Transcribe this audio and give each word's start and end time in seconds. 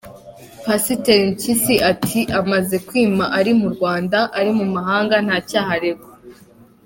Pasiteri 0.65 1.23
Mpyisi 1.33 1.75
ati:“Amaze 1.91 2.75
kwima, 2.87 3.25
ari 3.39 3.51
mu 3.59 3.67
Rwanda, 3.75 4.19
ari 4.39 4.51
mu 4.57 4.65
mahanga, 4.75 5.15
nta 5.25 5.37
cyaha 5.49 5.71
aregwa. 5.77 6.11